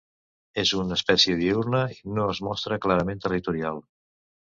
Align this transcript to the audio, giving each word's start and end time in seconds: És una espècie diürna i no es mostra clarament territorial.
És 0.61 0.69
una 0.77 0.95
espècie 0.99 1.35
diürna 1.41 1.81
i 1.97 1.99
no 2.15 2.25
es 2.33 2.39
mostra 2.47 2.79
clarament 2.87 3.21
territorial. 3.27 3.83